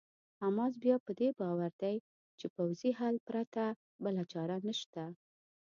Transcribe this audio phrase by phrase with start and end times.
[0.41, 1.95] حماس بیا په دې باور دی
[2.39, 3.63] چې پوځي حل پرته
[4.03, 5.03] بله چاره نشته.